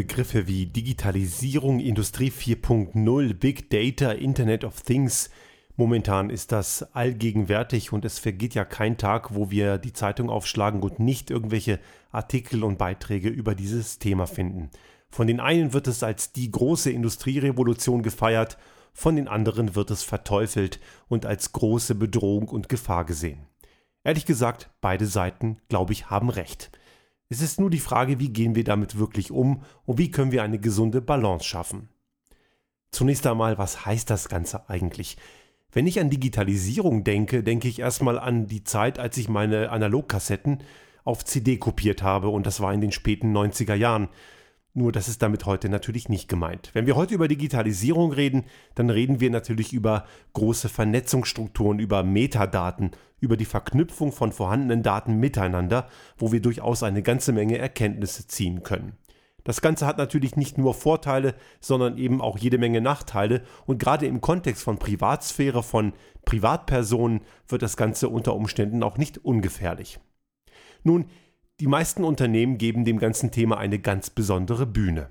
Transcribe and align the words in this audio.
Begriffe 0.00 0.46
wie 0.46 0.64
Digitalisierung, 0.64 1.78
Industrie 1.78 2.30
4.0, 2.30 3.34
Big 3.34 3.68
Data, 3.68 4.12
Internet 4.12 4.64
of 4.64 4.80
Things. 4.80 5.28
Momentan 5.76 6.30
ist 6.30 6.52
das 6.52 6.94
allgegenwärtig 6.94 7.92
und 7.92 8.06
es 8.06 8.18
vergeht 8.18 8.54
ja 8.54 8.64
kein 8.64 8.96
Tag, 8.96 9.34
wo 9.34 9.50
wir 9.50 9.76
die 9.76 9.92
Zeitung 9.92 10.30
aufschlagen 10.30 10.80
und 10.80 11.00
nicht 11.00 11.30
irgendwelche 11.30 11.80
Artikel 12.12 12.64
und 12.64 12.78
Beiträge 12.78 13.28
über 13.28 13.54
dieses 13.54 13.98
Thema 13.98 14.26
finden. 14.26 14.70
Von 15.10 15.26
den 15.26 15.38
einen 15.38 15.74
wird 15.74 15.86
es 15.86 16.02
als 16.02 16.32
die 16.32 16.50
große 16.50 16.90
Industrierevolution 16.90 18.02
gefeiert, 18.02 18.56
von 18.94 19.16
den 19.16 19.28
anderen 19.28 19.74
wird 19.74 19.90
es 19.90 20.02
verteufelt 20.02 20.80
und 21.08 21.26
als 21.26 21.52
große 21.52 21.94
Bedrohung 21.94 22.48
und 22.48 22.70
Gefahr 22.70 23.04
gesehen. 23.04 23.40
Ehrlich 24.02 24.24
gesagt, 24.24 24.70
beide 24.80 25.04
Seiten, 25.04 25.58
glaube 25.68 25.92
ich, 25.92 26.08
haben 26.08 26.30
recht. 26.30 26.70
Es 27.32 27.40
ist 27.40 27.60
nur 27.60 27.70
die 27.70 27.78
Frage, 27.78 28.18
wie 28.18 28.30
gehen 28.30 28.56
wir 28.56 28.64
damit 28.64 28.98
wirklich 28.98 29.30
um 29.30 29.62
und 29.86 29.98
wie 29.98 30.10
können 30.10 30.32
wir 30.32 30.42
eine 30.42 30.58
gesunde 30.58 31.00
Balance 31.00 31.44
schaffen. 31.44 31.88
Zunächst 32.90 33.24
einmal, 33.24 33.56
was 33.56 33.86
heißt 33.86 34.10
das 34.10 34.28
Ganze 34.28 34.68
eigentlich? 34.68 35.16
Wenn 35.70 35.86
ich 35.86 36.00
an 36.00 36.10
Digitalisierung 36.10 37.04
denke, 37.04 37.44
denke 37.44 37.68
ich 37.68 37.78
erstmal 37.78 38.18
an 38.18 38.48
die 38.48 38.64
Zeit, 38.64 38.98
als 38.98 39.16
ich 39.16 39.28
meine 39.28 39.70
Analogkassetten 39.70 40.64
auf 41.04 41.24
CD 41.24 41.56
kopiert 41.56 42.02
habe 42.02 42.30
und 42.30 42.46
das 42.46 42.60
war 42.60 42.74
in 42.74 42.80
den 42.80 42.90
späten 42.90 43.34
90er 43.34 43.74
Jahren. 43.74 44.08
Nur 44.72 44.92
das 44.92 45.08
ist 45.08 45.20
damit 45.20 45.46
heute 45.46 45.68
natürlich 45.68 46.08
nicht 46.08 46.28
gemeint. 46.28 46.70
Wenn 46.74 46.86
wir 46.86 46.94
heute 46.94 47.14
über 47.14 47.26
Digitalisierung 47.26 48.12
reden, 48.12 48.44
dann 48.76 48.88
reden 48.88 49.18
wir 49.18 49.30
natürlich 49.30 49.72
über 49.72 50.04
große 50.32 50.68
Vernetzungsstrukturen, 50.68 51.80
über 51.80 52.04
Metadaten, 52.04 52.92
über 53.18 53.36
die 53.36 53.46
Verknüpfung 53.46 54.12
von 54.12 54.30
vorhandenen 54.30 54.84
Daten 54.84 55.16
miteinander, 55.16 55.88
wo 56.18 56.30
wir 56.30 56.40
durchaus 56.40 56.84
eine 56.84 57.02
ganze 57.02 57.32
Menge 57.32 57.58
Erkenntnisse 57.58 58.28
ziehen 58.28 58.62
können. 58.62 58.92
Das 59.42 59.60
Ganze 59.60 59.86
hat 59.86 59.98
natürlich 59.98 60.36
nicht 60.36 60.58
nur 60.58 60.74
Vorteile, 60.74 61.34
sondern 61.60 61.98
eben 61.98 62.20
auch 62.20 62.38
jede 62.38 62.58
Menge 62.58 62.80
Nachteile 62.80 63.42
und 63.66 63.78
gerade 63.78 64.06
im 64.06 64.20
Kontext 64.20 64.62
von 64.62 64.78
Privatsphäre, 64.78 65.62
von 65.62 65.94
Privatpersonen 66.24 67.22
wird 67.48 67.62
das 67.62 67.76
Ganze 67.76 68.08
unter 68.08 68.34
Umständen 68.34 68.82
auch 68.82 68.98
nicht 68.98 69.18
ungefährlich. 69.24 69.98
Nun, 70.84 71.06
die 71.60 71.66
meisten 71.66 72.04
Unternehmen 72.04 72.56
geben 72.56 72.86
dem 72.86 72.98
ganzen 72.98 73.30
Thema 73.30 73.58
eine 73.58 73.78
ganz 73.78 74.08
besondere 74.08 74.66
Bühne. 74.66 75.10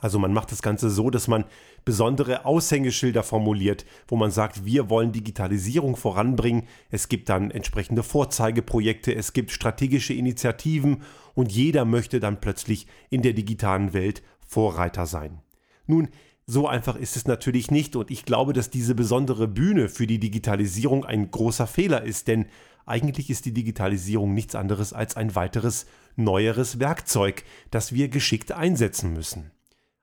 Also 0.00 0.20
man 0.20 0.32
macht 0.32 0.52
das 0.52 0.62
Ganze 0.62 0.88
so, 0.90 1.10
dass 1.10 1.26
man 1.26 1.44
besondere 1.84 2.44
Aushängeschilder 2.44 3.24
formuliert, 3.24 3.84
wo 4.06 4.14
man 4.14 4.30
sagt, 4.30 4.64
wir 4.64 4.88
wollen 4.88 5.10
Digitalisierung 5.10 5.96
voranbringen. 5.96 6.68
Es 6.90 7.08
gibt 7.08 7.28
dann 7.28 7.50
entsprechende 7.50 8.04
Vorzeigeprojekte, 8.04 9.12
es 9.12 9.32
gibt 9.32 9.50
strategische 9.50 10.14
Initiativen 10.14 11.02
und 11.34 11.50
jeder 11.50 11.84
möchte 11.84 12.20
dann 12.20 12.40
plötzlich 12.40 12.86
in 13.10 13.22
der 13.22 13.32
digitalen 13.32 13.92
Welt 13.92 14.22
Vorreiter 14.46 15.06
sein. 15.06 15.40
Nun, 15.86 16.08
so 16.46 16.68
einfach 16.68 16.96
ist 16.96 17.16
es 17.16 17.26
natürlich 17.26 17.70
nicht 17.72 17.96
und 17.96 18.12
ich 18.12 18.24
glaube, 18.24 18.52
dass 18.52 18.70
diese 18.70 18.94
besondere 18.94 19.48
Bühne 19.48 19.88
für 19.88 20.06
die 20.06 20.20
Digitalisierung 20.20 21.04
ein 21.04 21.30
großer 21.30 21.66
Fehler 21.66 22.04
ist, 22.04 22.28
denn 22.28 22.46
eigentlich 22.88 23.30
ist 23.30 23.44
die 23.44 23.52
Digitalisierung 23.52 24.34
nichts 24.34 24.54
anderes 24.54 24.92
als 24.92 25.16
ein 25.16 25.34
weiteres, 25.34 25.86
neueres 26.16 26.80
Werkzeug, 26.80 27.44
das 27.70 27.92
wir 27.92 28.08
geschickt 28.08 28.52
einsetzen 28.52 29.12
müssen. 29.12 29.50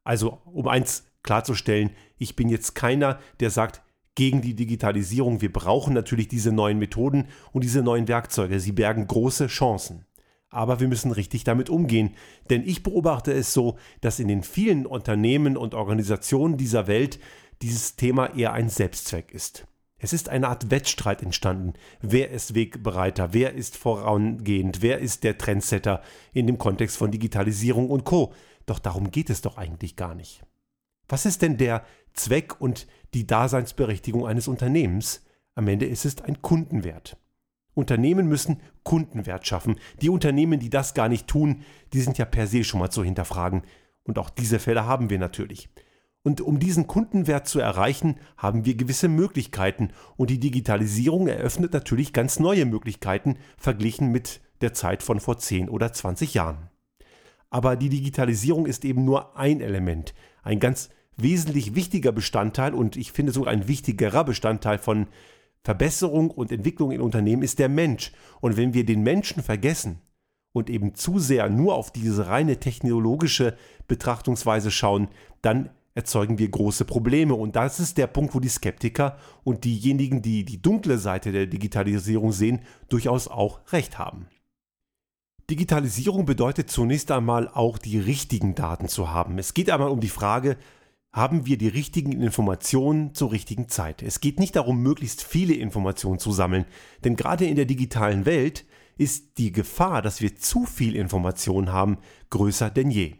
Also, 0.03 0.41
um 0.45 0.67
eins 0.67 1.06
klarzustellen, 1.23 1.91
ich 2.17 2.36
bin 2.36 2.50
jetzt 2.50 2.75
keiner, 2.75 3.19
der 3.39 3.50
sagt, 3.50 3.81
gegen 4.16 4.41
die 4.41 4.56
Digitalisierung, 4.56 5.41
wir 5.41 5.52
brauchen 5.52 5.94
natürlich 5.94 6.30
diese 6.30 6.53
neuen 6.53 6.80
Methoden 6.80 7.28
und 7.52 7.63
diese 7.63 7.81
neuen 7.81 8.08
Werkzeuge, 8.08 8.59
sie 8.61 8.72
bergen 8.72 9.08
große 9.08 9.47
Chancen. 9.47 10.06
Aber 10.50 10.80
wir 10.80 10.88
müssen 10.88 11.11
richtig 11.11 11.44
damit 11.44 11.69
umgehen, 11.69 12.16
denn 12.50 12.63
ich 12.66 12.81
beobachte 12.81 13.33
es 13.33 13.53
so, 13.53 13.78
dass 14.00 14.19
in 14.19 14.29
den 14.29 14.44
vielen 14.44 14.85
Unternehmen 14.85 15.57
und 15.57 15.73
Organisationen 15.73 16.56
dieser 16.56 16.88
Welt 16.88 17.19
dieses 17.62 17.97
Thema 17.97 18.28
eher 18.28 18.53
ein 18.53 18.69
Selbstzweck 18.69 19.34
ist. 19.34 19.67
Es 19.97 20.11
ist 20.11 20.29
eine 20.29 20.50
Art 20.50 20.72
Wettstreit 20.72 21.22
entstanden. 21.22 21.73
Wer 22.01 22.31
ist 22.31 22.53
Wegbereiter? 22.53 23.33
Wer 23.33 23.53
ist 23.53 23.78
vorangehend? 23.78 24.81
Wer 24.81 25.00
ist 25.00 25.23
der 25.23 25.38
Trendsetter 25.38 26.01
in 26.33 26.47
dem 26.47 26.57
Kontext 26.57 26.97
von 26.97 27.11
Digitalisierung 27.11 27.89
und 27.89 28.03
Co? 28.03 28.34
Doch 28.66 28.79
darum 28.79 29.11
geht 29.11 29.29
es 29.29 29.41
doch 29.41 29.57
eigentlich 29.57 29.95
gar 29.95 30.13
nicht. 30.16 30.44
Was 31.07 31.25
ist 31.25 31.41
denn 31.41 31.57
der 31.57 31.85
Zweck 32.13 32.59
und 32.59 32.88
die 33.13 33.28
Daseinsberechtigung 33.28 34.28
eines 34.28 34.47
Unternehmens? 34.47 35.23
Am 35.53 35.67
Ende 35.67 35.85
ist 35.85 36.05
es 36.05 36.22
ein 36.22 36.41
Kundenwert. 36.41 37.17
Unternehmen 37.73 38.28
müssen 38.28 38.61
Kundenwert 38.84 39.47
schaffen. 39.47 39.79
Die 40.01 40.09
Unternehmen, 40.09 40.59
die 40.59 40.69
das 40.69 40.94
gar 40.94 41.09
nicht 41.09 41.28
tun, 41.28 41.63
die 41.94 42.01
sind 42.01 42.17
ja 42.17 42.25
per 42.25 42.47
se 42.47 42.63
schon 42.63 42.79
mal 42.79 42.89
zu 42.89 43.03
hinterfragen. 43.03 43.63
Und 44.03 44.17
auch 44.17 44.29
diese 44.29 44.59
Fälle 44.59 44.85
haben 44.85 45.09
wir 45.09 45.19
natürlich. 45.19 45.69
Und 46.25 46.41
um 46.41 46.58
diesen 46.58 46.88
Kundenwert 46.88 47.47
zu 47.47 47.59
erreichen, 47.59 48.16
haben 48.36 48.66
wir 48.66 48.74
gewisse 48.74 49.08
Möglichkeiten. 49.08 49.91
Und 50.18 50.31
die 50.31 50.40
Digitalisierung 50.40 51.28
eröffnet 51.28 51.72
natürlich 51.72 52.13
ganz 52.13 52.40
neue 52.40 52.66
Möglichkeiten 52.66 53.38
verglichen 53.59 54.12
mit 54.12 54.41
der 54.62 54.74
Zeit 54.74 55.03
von 55.03 55.19
vor 55.19 55.38
10 55.38 55.69
oder 55.69 55.94
20 55.94 56.34
Jahren. 56.34 56.72
Aber 57.52 57.75
die 57.75 57.90
Digitalisierung 57.90 58.66
ist 58.66 58.85
eben 58.85 59.06
nur 59.06 59.38
ein 59.38 59.62
Element, 59.62 60.16
ein 60.41 60.59
ganz 60.59 60.90
wesentlich 61.16 61.75
wichtiger 61.75 62.12
Bestandteil 62.12 62.74
und 62.74 62.97
ich 62.97 63.12
finde 63.12 63.31
sogar 63.31 63.53
ein 63.53 63.68
wichtigerer 63.68 64.24
Bestandteil 64.24 64.80
von 64.80 65.06
Verbesserung 65.64 66.31
und 66.31 66.52
Entwicklung 66.52 66.91
in 66.91 67.02
Unternehmen 67.02 67.44
ist 67.44 67.59
der 67.59 67.69
Mensch. 67.69 68.12
Und 68.41 68.58
wenn 68.58 68.74
wir 68.74 68.84
den 68.84 69.03
Menschen 69.03 69.44
vergessen 69.44 70.02
und 70.53 70.72
eben 70.72 70.96
zu 70.96 71.19
sehr 71.19 71.50
nur 71.52 71.75
auf 71.75 71.91
diese 71.91 72.25
reine 72.25 72.59
technologische 72.59 73.56
Betrachtungsweise 73.88 74.72
schauen, 74.72 75.09
dann 75.44 75.69
erzeugen 75.95 76.38
wir 76.38 76.50
große 76.50 76.85
Probleme. 76.85 77.33
Und 77.33 77.56
das 77.56 77.79
ist 77.79 77.97
der 77.97 78.07
Punkt, 78.07 78.35
wo 78.35 78.39
die 78.39 78.50
Skeptiker 78.50 79.17
und 79.44 79.63
diejenigen, 79.63 80.22
die 80.22 80.45
die 80.45 80.61
dunkle 80.61 81.00
Seite 81.00 81.31
der 81.31 81.47
Digitalisierung 81.47 82.31
sehen, 82.31 82.59
durchaus 82.89 83.28
auch 83.28 83.61
recht 83.72 83.97
haben. 83.97 84.28
Digitalisierung 85.50 86.25
bedeutet 86.25 86.69
zunächst 86.69 87.11
einmal 87.11 87.47
auch 87.47 87.78
die 87.78 88.00
richtigen 88.00 88.55
Daten 88.55 88.88
zu 88.88 89.11
haben. 89.11 89.38
Es 89.38 89.53
geht 89.53 89.69
einmal 89.69 89.89
um 89.89 90.00
die 90.00 90.09
Frage, 90.09 90.57
haben 91.13 91.45
wir 91.45 91.57
die 91.57 91.69
richtigen 91.69 92.11
Informationen 92.22 93.13
zur 93.13 93.31
richtigen 93.31 93.69
Zeit. 93.69 94.03
Es 94.03 94.19
geht 94.19 94.39
nicht 94.39 94.55
darum, 94.57 94.81
möglichst 94.81 95.23
viele 95.23 95.53
Informationen 95.53 96.19
zu 96.19 96.31
sammeln, 96.31 96.66
denn 97.05 97.16
gerade 97.16 97.45
in 97.45 97.55
der 97.55 97.66
digitalen 97.66 98.25
Welt 98.25 98.66
ist 98.97 99.38
die 99.38 99.53
Gefahr, 99.53 100.01
dass 100.01 100.19
wir 100.19 100.35
zu 100.35 100.66
viel 100.66 100.95
Information 100.95 101.72
haben, 101.72 102.00
größer 102.31 102.69
denn 102.69 102.91
je. 102.91 103.13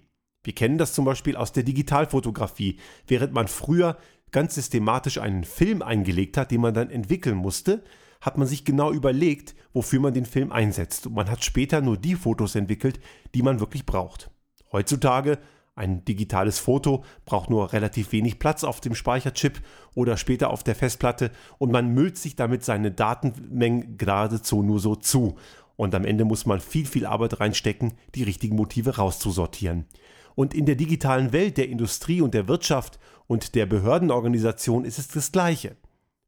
Wir 0.46 0.54
kennen 0.54 0.78
das 0.78 0.94
zum 0.94 1.06
Beispiel 1.06 1.36
aus 1.36 1.52
der 1.52 1.64
Digitalfotografie. 1.64 2.78
Während 3.08 3.34
man 3.34 3.48
früher 3.48 3.98
ganz 4.32 4.56
systematisch 4.56 5.18
einen 5.18 5.44
Film 5.44 5.82
eingelegt 5.82 6.38
hat, 6.38 6.52
den 6.52 6.62
man 6.62 6.74
dann 6.74 6.92
entwickeln 6.92 7.36
musste, 7.36 7.84
hat 8.22 8.38
man 8.38 8.48
sich 8.48 8.64
genau 8.64 8.92
überlegt, 8.92 9.56
wofür 9.74 10.00
man 10.00 10.14
den 10.14 10.26
Film 10.26 10.52
einsetzt. 10.52 11.08
Und 11.08 11.16
man 11.16 11.30
hat 11.30 11.44
später 11.44 11.82
nur 11.82 11.98
die 11.98 12.16
Fotos 12.16 12.56
entwickelt, 12.56 13.00
die 13.34 13.42
man 13.42 13.60
wirklich 13.60 13.86
braucht. 13.86 14.30
Heutzutage 14.72 15.40
ein 15.76 16.06
digitales 16.06 16.58
Foto 16.60 17.04
braucht 17.26 17.50
nur 17.50 17.74
relativ 17.74 18.14
wenig 18.14 18.40
Platz 18.40 18.64
auf 18.64 18.80
dem 18.80 18.96
Speicherchip 18.96 19.62
oder 19.94 20.16
später 20.16 20.50
auf 20.50 20.64
der 20.64 20.76
Festplatte 20.76 21.32
und 21.58 21.72
man 21.72 21.94
müllt 21.94 22.18
sich 22.18 22.38
damit 22.38 22.64
seine 22.64 22.92
Datenmengen 22.92 23.98
geradezu 23.98 24.64
nur 24.64 24.80
so 24.80 24.96
zu. 24.96 25.36
Und 25.76 25.94
am 25.94 26.06
Ende 26.06 26.24
muss 26.24 26.46
man 26.46 26.62
viel, 26.62 26.86
viel 26.86 27.06
Arbeit 27.06 27.42
reinstecken, 27.42 27.94
die 28.16 28.24
richtigen 28.24 28.56
Motive 28.56 28.96
rauszusortieren. 28.96 29.86
Und 30.36 30.54
in 30.54 30.66
der 30.66 30.76
digitalen 30.76 31.32
Welt 31.32 31.58
der 31.58 31.70
Industrie 31.70 32.22
und 32.22 32.34
der 32.34 32.48
Wirtschaft 32.48 33.00
und 33.28 33.56
der 33.56 33.66
Behördenorganisation 33.66 34.86
ist 34.86 35.00
es 35.00 35.08
das 35.08 35.32
Gleiche. 35.32 35.78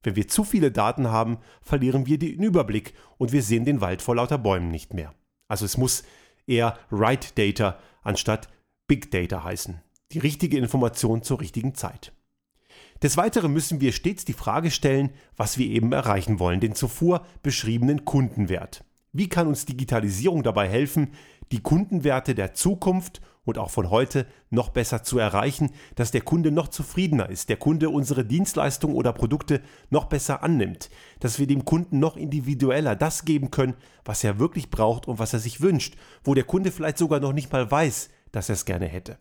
Wenn 0.03 0.15
wir 0.15 0.27
zu 0.27 0.43
viele 0.43 0.71
Daten 0.71 1.07
haben, 1.09 1.37
verlieren 1.61 2.05
wir 2.05 2.17
den 2.17 2.41
Überblick 2.41 2.93
und 3.17 3.31
wir 3.31 3.43
sehen 3.43 3.65
den 3.65 3.81
Wald 3.81 4.01
vor 4.01 4.15
lauter 4.15 4.37
Bäumen 4.37 4.71
nicht 4.71 4.93
mehr. 4.93 5.13
Also 5.47 5.65
es 5.65 5.77
muss 5.77 6.03
eher 6.45 6.77
Right 6.91 7.37
Data 7.37 7.77
anstatt 8.03 8.47
Big 8.87 9.11
Data 9.11 9.43
heißen. 9.43 9.81
Die 10.13 10.19
richtige 10.19 10.57
Information 10.57 11.23
zur 11.23 11.41
richtigen 11.41 11.75
Zeit. 11.75 12.13
Des 13.03 13.17
Weiteren 13.17 13.51
müssen 13.51 13.81
wir 13.81 13.91
stets 13.91 14.25
die 14.25 14.33
Frage 14.33 14.71
stellen, 14.71 15.11
was 15.35 15.57
wir 15.57 15.67
eben 15.67 15.91
erreichen 15.91 16.39
wollen, 16.39 16.59
den 16.59 16.73
zuvor 16.73 17.25
beschriebenen 17.43 18.05
Kundenwert. 18.05 18.83
Wie 19.11 19.29
kann 19.29 19.47
uns 19.47 19.65
Digitalisierung 19.65 20.43
dabei 20.43 20.67
helfen, 20.67 21.11
die 21.51 21.61
Kundenwerte 21.61 22.35
der 22.35 22.53
Zukunft 22.53 23.21
und 23.45 23.57
auch 23.57 23.69
von 23.69 23.89
heute 23.89 24.27
noch 24.49 24.69
besser 24.69 25.03
zu 25.03 25.19
erreichen, 25.19 25.71
dass 25.95 26.11
der 26.11 26.21
Kunde 26.21 26.51
noch 26.51 26.67
zufriedener 26.67 27.29
ist, 27.29 27.49
der 27.49 27.57
Kunde 27.57 27.89
unsere 27.89 28.25
Dienstleistungen 28.25 28.95
oder 28.95 29.13
Produkte 29.13 29.61
noch 29.89 30.05
besser 30.05 30.43
annimmt, 30.43 30.89
dass 31.21 31.39
wir 31.39 31.47
dem 31.47 31.63
Kunden 31.63 31.99
noch 31.99 32.17
individueller 32.17 32.95
das 32.95 33.23
geben 33.23 33.49
können, 33.49 33.75
was 34.03 34.23
er 34.23 34.39
wirklich 34.39 34.69
braucht 34.69 35.07
und 35.07 35.19
was 35.19 35.33
er 35.33 35.39
sich 35.39 35.61
wünscht, 35.61 35.95
wo 36.23 36.33
der 36.33 36.43
Kunde 36.43 36.71
vielleicht 36.71 36.97
sogar 36.97 37.21
noch 37.21 37.33
nicht 37.33 37.51
mal 37.51 37.69
weiß, 37.71 38.09
dass 38.33 38.49
er 38.49 38.53
es 38.53 38.65
gerne 38.65 38.85
hätte. 38.85 39.17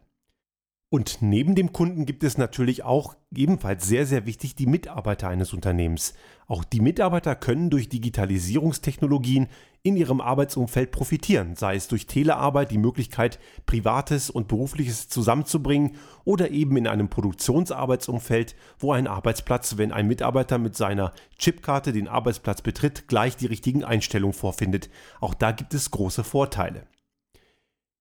Und 0.88 1.18
neben 1.20 1.56
dem 1.56 1.72
Kunden 1.72 2.06
gibt 2.06 2.22
es 2.22 2.38
natürlich 2.38 2.84
auch 2.84 3.16
ebenfalls 3.34 3.88
sehr, 3.88 4.06
sehr 4.06 4.24
wichtig 4.24 4.54
die 4.54 4.66
Mitarbeiter 4.66 5.28
eines 5.28 5.52
Unternehmens. 5.52 6.14
Auch 6.46 6.62
die 6.62 6.80
Mitarbeiter 6.80 7.34
können 7.34 7.70
durch 7.70 7.88
Digitalisierungstechnologien 7.88 9.48
in 9.82 9.96
ihrem 9.96 10.20
Arbeitsumfeld 10.20 10.92
profitieren, 10.92 11.56
sei 11.56 11.74
es 11.74 11.88
durch 11.88 12.06
Telearbeit 12.06 12.70
die 12.70 12.78
Möglichkeit, 12.78 13.40
privates 13.66 14.30
und 14.30 14.46
berufliches 14.46 15.08
zusammenzubringen 15.08 15.96
oder 16.24 16.52
eben 16.52 16.76
in 16.76 16.86
einem 16.86 17.08
Produktionsarbeitsumfeld, 17.08 18.54
wo 18.78 18.92
ein 18.92 19.08
Arbeitsplatz, 19.08 19.78
wenn 19.78 19.90
ein 19.90 20.06
Mitarbeiter 20.06 20.58
mit 20.58 20.76
seiner 20.76 21.12
Chipkarte 21.36 21.92
den 21.92 22.06
Arbeitsplatz 22.06 22.62
betritt, 22.62 23.08
gleich 23.08 23.36
die 23.36 23.46
richtigen 23.46 23.82
Einstellungen 23.82 24.34
vorfindet. 24.34 24.88
Auch 25.20 25.34
da 25.34 25.50
gibt 25.50 25.74
es 25.74 25.90
große 25.90 26.22
Vorteile. 26.22 26.86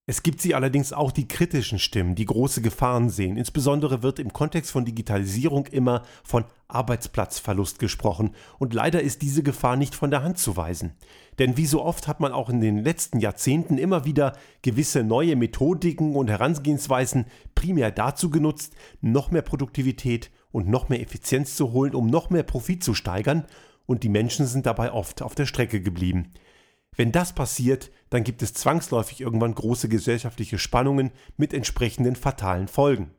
Es 0.07 0.21
gibt 0.21 0.39
sie 0.39 0.53
allerdings 0.53 0.93
auch 0.93 1.11
die 1.11 1.27
kritischen 1.27 1.79
Stimmen, 1.79 2.13
die 2.13 2.25
große 2.25 2.61
Gefahren 2.61 3.09
sehen. 3.09 3.37
Insbesondere 3.37 4.03
wird 4.03 4.19
im 4.19 4.31
Kontext 4.31 4.69
von 4.69 4.85
Digitalisierung 4.85 5.65
immer 5.65 6.03
von 6.23 6.45
Arbeitsplatzverlust 6.67 7.79
gesprochen 7.79 8.35
und 8.59 8.75
leider 8.75 9.01
ist 9.01 9.23
diese 9.23 9.41
Gefahr 9.41 9.77
nicht 9.77 9.95
von 9.95 10.11
der 10.11 10.21
Hand 10.21 10.37
zu 10.37 10.57
weisen. 10.57 10.93
Denn 11.39 11.57
wie 11.57 11.65
so 11.65 11.83
oft 11.83 12.07
hat 12.07 12.19
man 12.19 12.33
auch 12.33 12.51
in 12.51 12.61
den 12.61 12.83
letzten 12.83 13.19
Jahrzehnten 13.19 13.79
immer 13.79 14.05
wieder 14.05 14.33
gewisse 14.61 15.03
neue 15.03 15.35
Methodiken 15.35 16.15
und 16.15 16.29
Herangehensweisen 16.29 17.25
primär 17.55 17.89
dazu 17.89 18.29
genutzt, 18.29 18.75
noch 19.01 19.31
mehr 19.31 19.41
Produktivität 19.41 20.29
und 20.51 20.67
noch 20.69 20.87
mehr 20.87 21.01
Effizienz 21.01 21.55
zu 21.55 21.71
holen, 21.71 21.95
um 21.95 22.05
noch 22.05 22.29
mehr 22.29 22.43
Profit 22.43 22.83
zu 22.83 22.93
steigern 22.93 23.45
und 23.87 24.03
die 24.03 24.09
Menschen 24.09 24.45
sind 24.45 24.67
dabei 24.67 24.91
oft 24.91 25.23
auf 25.23 25.33
der 25.33 25.47
Strecke 25.47 25.81
geblieben. 25.81 26.31
Wenn 26.95 27.11
das 27.11 27.33
passiert, 27.33 27.91
dann 28.09 28.23
gibt 28.23 28.41
es 28.41 28.53
zwangsläufig 28.53 29.21
irgendwann 29.21 29.55
große 29.55 29.89
gesellschaftliche 29.89 30.57
Spannungen 30.57 31.11
mit 31.37 31.53
entsprechenden 31.53 32.15
fatalen 32.15 32.67
Folgen. 32.67 33.11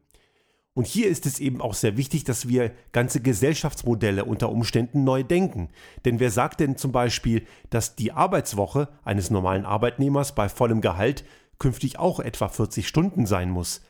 Und 0.76 0.86
hier 0.86 1.08
ist 1.08 1.24
es 1.24 1.40
eben 1.40 1.62
auch 1.62 1.72
sehr 1.72 1.96
wichtig, 1.96 2.24
dass 2.24 2.48
wir 2.48 2.70
ganze 2.92 3.20
Gesellschaftsmodelle 3.20 4.26
unter 4.26 4.50
Umständen 4.50 5.04
neu 5.04 5.22
denken. 5.22 5.70
Denn 6.04 6.20
wer 6.20 6.30
sagt 6.30 6.60
denn 6.60 6.76
zum 6.76 6.92
Beispiel, 6.92 7.46
dass 7.70 7.96
die 7.96 8.12
Arbeitswoche 8.12 8.88
eines 9.02 9.30
normalen 9.30 9.64
Arbeitnehmers 9.64 10.34
bei 10.34 10.50
vollem 10.50 10.82
Gehalt 10.82 11.24
künftig 11.58 11.98
auch 11.98 12.20
etwa 12.20 12.48
40 12.48 12.86
Stunden 12.86 13.24
sein 13.24 13.50
muss? 13.50 13.80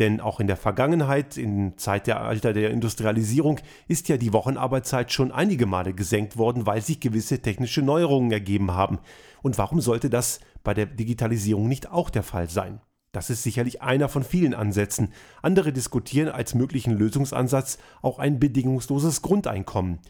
Denn 0.00 0.20
auch 0.20 0.40
in 0.40 0.48
der 0.48 0.56
Vergangenheit, 0.56 1.36
in 1.36 1.74
der 2.06 2.20
Alter 2.20 2.52
der 2.52 2.70
Industrialisierung, 2.70 3.60
ist 3.86 4.08
ja 4.08 4.16
die 4.16 4.32
Wochenarbeitszeit 4.32 5.12
schon 5.12 5.30
einige 5.30 5.66
Male 5.66 5.94
gesenkt 5.94 6.36
worden, 6.36 6.66
weil 6.66 6.82
sich 6.82 6.98
gewisse 6.98 7.40
technische 7.40 7.80
Neuerungen 7.80 8.32
ergeben 8.32 8.72
haben. 8.72 8.98
Und 9.42 9.56
warum 9.56 9.80
sollte 9.80 10.10
das 10.10 10.40
bei 10.64 10.74
der 10.74 10.86
Digitalisierung 10.86 11.68
nicht 11.68 11.90
auch 11.92 12.10
der 12.10 12.24
Fall 12.24 12.50
sein? 12.50 12.80
Das 13.12 13.30
ist 13.30 13.44
sicherlich 13.44 13.80
einer 13.80 14.08
von 14.08 14.24
vielen 14.24 14.54
Ansätzen. 14.54 15.12
Andere 15.40 15.72
diskutieren 15.72 16.28
als 16.28 16.54
möglichen 16.54 16.92
Lösungsansatz 16.92 17.78
auch 18.02 18.18
ein 18.18 18.40
bedingungsloses 18.40 19.22
Grundeinkommen. 19.22 20.00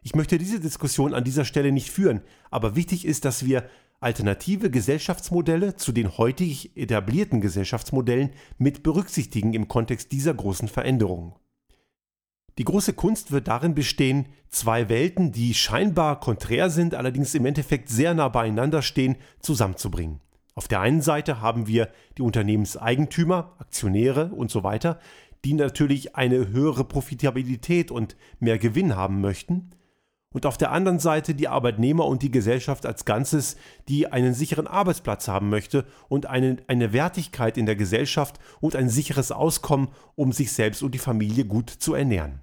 Ich 0.00 0.14
möchte 0.14 0.38
diese 0.38 0.60
Diskussion 0.60 1.12
an 1.12 1.24
dieser 1.24 1.44
Stelle 1.44 1.72
nicht 1.72 1.90
führen, 1.90 2.22
aber 2.50 2.76
wichtig 2.76 3.04
ist, 3.04 3.26
dass 3.26 3.44
wir 3.44 3.68
alternative 4.04 4.70
Gesellschaftsmodelle 4.70 5.76
zu 5.76 5.90
den 5.90 6.16
heutig 6.18 6.76
etablierten 6.76 7.40
Gesellschaftsmodellen 7.40 8.30
mit 8.58 8.82
berücksichtigen 8.82 9.54
im 9.54 9.66
Kontext 9.66 10.12
dieser 10.12 10.34
großen 10.34 10.68
Veränderungen. 10.68 11.34
Die 12.58 12.64
große 12.64 12.92
Kunst 12.92 13.32
wird 13.32 13.48
darin 13.48 13.74
bestehen, 13.74 14.26
zwei 14.48 14.88
Welten, 14.88 15.32
die 15.32 15.54
scheinbar 15.54 16.20
konträr 16.20 16.70
sind, 16.70 16.94
allerdings 16.94 17.34
im 17.34 17.46
Endeffekt 17.46 17.88
sehr 17.88 18.14
nah 18.14 18.28
beieinander 18.28 18.82
stehen, 18.82 19.16
zusammenzubringen. 19.40 20.20
Auf 20.54 20.68
der 20.68 20.80
einen 20.80 21.00
Seite 21.02 21.40
haben 21.40 21.66
wir 21.66 21.88
die 22.16 22.22
Unternehmenseigentümer, 22.22 23.56
Aktionäre 23.58 24.26
und 24.26 24.52
so 24.52 24.62
weiter, 24.62 25.00
die 25.44 25.54
natürlich 25.54 26.14
eine 26.14 26.48
höhere 26.48 26.84
Profitabilität 26.84 27.90
und 27.90 28.16
mehr 28.38 28.58
Gewinn 28.58 28.94
haben 28.94 29.20
möchten 29.20 29.70
und 30.34 30.46
auf 30.46 30.58
der 30.58 30.72
anderen 30.72 30.98
Seite 30.98 31.34
die 31.34 31.48
Arbeitnehmer 31.48 32.04
und 32.06 32.22
die 32.22 32.30
Gesellschaft 32.30 32.84
als 32.84 33.04
Ganzes, 33.04 33.56
die 33.88 34.08
einen 34.08 34.34
sicheren 34.34 34.66
Arbeitsplatz 34.66 35.28
haben 35.28 35.48
möchte 35.48 35.86
und 36.08 36.26
eine, 36.26 36.56
eine 36.66 36.92
Wertigkeit 36.92 37.56
in 37.56 37.66
der 37.66 37.76
Gesellschaft 37.76 38.40
und 38.60 38.74
ein 38.74 38.90
sicheres 38.90 39.30
Auskommen, 39.30 39.88
um 40.16 40.32
sich 40.32 40.52
selbst 40.52 40.82
und 40.82 40.92
die 40.92 40.98
Familie 40.98 41.44
gut 41.44 41.70
zu 41.70 41.94
ernähren. 41.94 42.40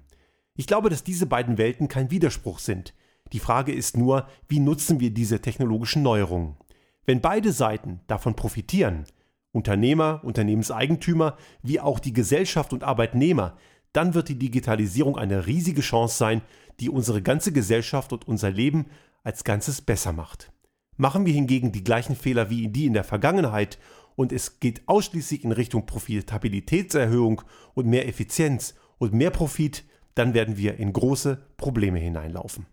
Ich 0.56 0.66
glaube, 0.66 0.88
dass 0.88 1.04
diese 1.04 1.26
beiden 1.26 1.58
Welten 1.58 1.86
kein 1.86 2.10
Widerspruch 2.10 2.58
sind. 2.58 2.94
Die 3.32 3.38
Frage 3.38 3.72
ist 3.72 3.96
nur, 3.96 4.26
wie 4.48 4.58
nutzen 4.58 4.98
wir 4.98 5.10
diese 5.10 5.40
technologischen 5.40 6.02
Neuerungen? 6.02 6.56
Wenn 7.04 7.20
beide 7.20 7.52
Seiten 7.52 8.00
davon 8.06 8.34
profitieren, 8.34 9.04
Unternehmer, 9.52 10.22
Unternehmenseigentümer, 10.24 11.36
wie 11.62 11.78
auch 11.78 11.98
die 11.98 12.14
Gesellschaft 12.14 12.72
und 12.72 12.84
Arbeitnehmer, 12.84 13.58
dann 13.92 14.14
wird 14.14 14.28
die 14.28 14.38
Digitalisierung 14.38 15.18
eine 15.18 15.46
riesige 15.46 15.82
Chance 15.82 16.16
sein, 16.16 16.42
die 16.80 16.88
unsere 16.88 17.22
ganze 17.22 17.52
Gesellschaft 17.52 18.12
und 18.12 18.26
unser 18.26 18.50
Leben 18.50 18.86
als 19.22 19.44
Ganzes 19.44 19.80
besser 19.82 20.12
macht. 20.12 20.52
Machen 20.96 21.26
wir 21.26 21.32
hingegen 21.32 21.72
die 21.72 21.84
gleichen 21.84 22.16
Fehler 22.16 22.50
wie 22.50 22.68
die 22.68 22.86
in 22.86 22.92
der 22.92 23.04
Vergangenheit 23.04 23.78
und 24.14 24.32
es 24.32 24.60
geht 24.60 24.82
ausschließlich 24.86 25.44
in 25.44 25.52
Richtung 25.52 25.86
Profitabilitätserhöhung 25.86 27.42
und 27.74 27.86
mehr 27.86 28.08
Effizienz 28.08 28.74
und 28.98 29.12
mehr 29.12 29.30
Profit, 29.30 29.84
dann 30.14 30.34
werden 30.34 30.56
wir 30.56 30.78
in 30.78 30.92
große 30.92 31.42
Probleme 31.56 31.98
hineinlaufen. 31.98 32.66